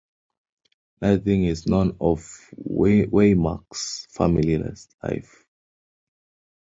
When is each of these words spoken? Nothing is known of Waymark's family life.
Nothing 0.99 1.43
is 1.43 1.67
known 1.67 1.95
of 1.99 2.27
Waymark's 2.57 4.07
family 4.11 4.57
life. 4.57 5.45